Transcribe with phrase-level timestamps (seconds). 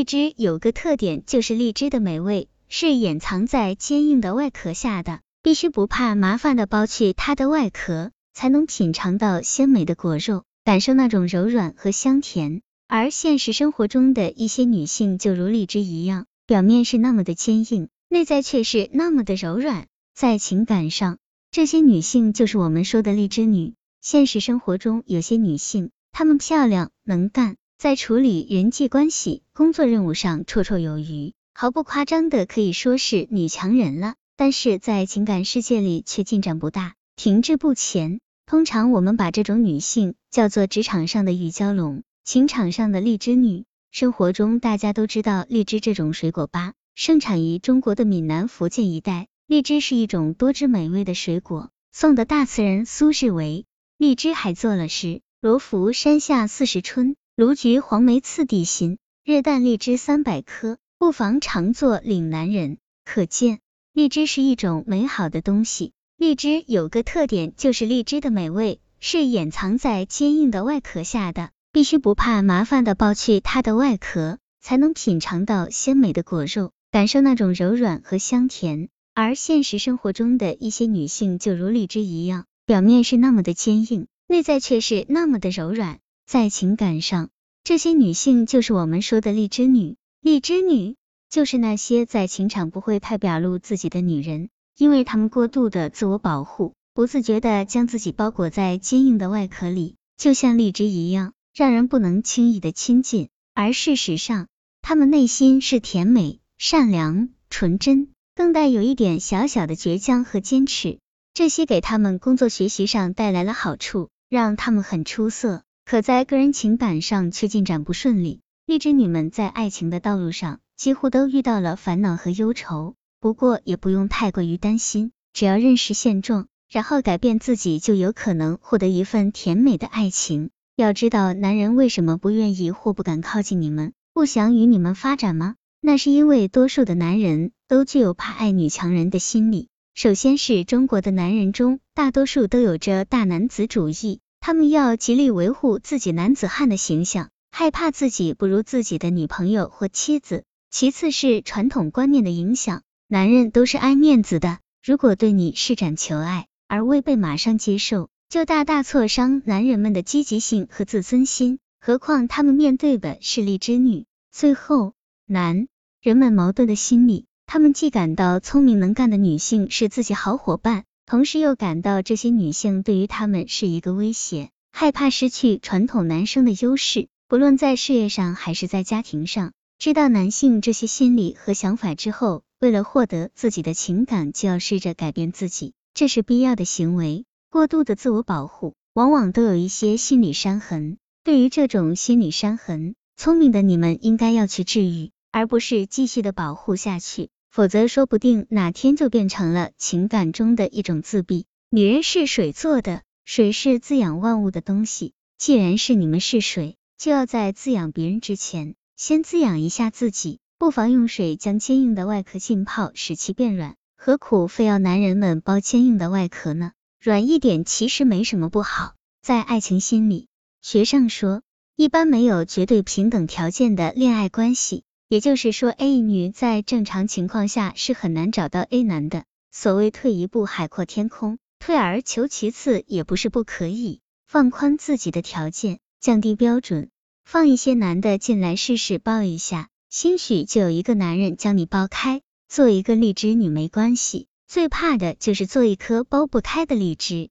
[0.00, 12.62] 荔枝有个特点，就是荔枝的美味是掩藏在坚硬的外壳下的，必须不怕麻烦的剥去它的外壳，才能品尝到鲜美的果肉，感受那种柔软和香甜。
[12.88, 19.86] 而现实生活中的一些女性，就如荔枝一样，表面是那么的坚硬，内在却是那么的柔软。
[20.14, 21.18] 在情感上，
[21.50, 23.74] 这些女性就是我们说的荔枝女。
[24.00, 27.56] 现实生活中，有些女性，她们漂亮能干。
[27.80, 34.16] 在处理人际关系、工作任务上绰绰有余，毫不夸张的可以说是女强人了。
[34.36, 38.20] 但是在情感世界里却进展不大，停滞不前。
[38.44, 43.64] 通常我们把这种女性叫做职场上的玉娇龙，情场上的荔枝女。
[43.90, 49.26] 生活中大家都知道荔枝这种水果吧，盛产于中国的闽南、福建一带。
[49.46, 51.70] 荔枝是一种多汁美味的水果。
[51.92, 53.64] 宋的大词人苏轼为
[53.96, 57.16] 荔枝还作了诗：罗浮山下四时春。
[57.40, 62.76] 卢橘黄梅次第新，日啖荔枝三百颗，不妨常作岭南人。
[63.06, 63.60] 可见，
[63.94, 65.92] 荔枝是一种美好的东西。
[66.18, 78.90] 荔枝有个特点，就是荔枝的美味是掩藏在坚硬的外壳下的，必须不怕麻烦的剥去它的外壳，才能品尝到鲜美的果肉，感受那种柔软和香甜。
[79.14, 86.00] 而现实生活中的一些女性，就如荔枝一样，表面是那么的坚硬，内在却是那么的柔软。
[86.30, 87.28] 在情感上，
[87.64, 89.96] 这些女性就是我们说的荔枝女。
[90.20, 90.94] 荔枝女
[91.28, 103.28] 就是那些在情场不会太表露自己的女人，因为她们过度的自我保护，不自觉的将自己包裹在坚硬的外壳里，就像荔枝一样，让人不能轻易的亲近。
[103.52, 104.46] 而事实上，
[104.82, 111.00] 她们内心是甜美、善良、纯真，更带有一点小小的倔强和坚持。
[111.34, 115.64] 这些给她们工作学习上带来了好处，让她们很出色。
[115.90, 122.94] 可在个人情感上却进展不顺利，荔枝女们在爱情的道路上几乎都遇到了烦恼和忧愁。
[123.18, 130.50] 不过也不用太过于担心，只要认识现状，然后改变自己，就有可能获得一份甜美的爱情。
[130.76, 135.56] 要知道，男人为什么不愿意或不敢靠近你们，不想与你们发展吗？
[135.80, 139.66] 那是因为多数的男人都具有怕爱女强人的心理。
[139.94, 144.20] 首先是中国的男人中，大多数都有着大男子主义。
[144.40, 150.44] 他们要极力维护自己男子汉的形象，害怕自己不如自己的女朋友或妻子。
[150.70, 161.58] 其次是传统观念的影响，男人都是爱面子的，如果对你施展求爱而未被马上接受，就大大挫伤男人们的积极性和自尊心。
[161.80, 164.06] 何况他们面对的是荔枝女。
[164.30, 164.94] 最后，
[165.26, 165.66] 男
[166.00, 170.84] 人们矛盾的心理，他们既感到聪明能干的女性是自己好伙伴。
[171.10, 179.50] 同时又感到这些女性对于他们是一个威胁，害怕失去传统男生的优势，不论在事业上还是在家庭上。
[179.80, 187.24] 知道男性这些心理和想法之后，为了获得自己的情感，就要试着改变自己，这是必要的行为。
[187.50, 190.96] 过度的自我保护，往往都有一些心理伤痕。
[191.24, 197.30] 对于这种心理伤痕，聪明的你们应该要去治愈，而不是继续的保护下去。
[197.50, 201.46] 否则，说不定哪天就变成了情感中的一种自闭。
[201.68, 205.14] 女人是水做的，水是滋养万物的东西。
[205.36, 210.38] 既然是你们是水，就要在滋养别人之前，先滋养一下自己。
[210.58, 213.74] 不妨用水将坚硬的外壳浸泡，使其变软。
[213.96, 216.72] 何苦非要男人们剥坚硬的外壳呢？
[217.00, 218.94] 软一点其实没什么不好。
[219.22, 220.28] 在爱情心理
[220.62, 221.42] 学上说，
[221.74, 224.84] 一般没有绝对平等条件的恋爱关系。
[225.10, 229.24] 也就是说，A 女在正常情况下是很难找到 A 男的。
[229.50, 234.02] 所谓退一步海阔天空，退而求其次也不是不可以。
[234.28, 236.90] 放宽自己的条件，降低标准，
[237.24, 242.22] 放一些男的进来试试抱一下，兴许就有一个男人将你抱开。
[242.48, 247.30] 做一个荔枝女没关系，最怕的就是做一颗剥不开的荔枝。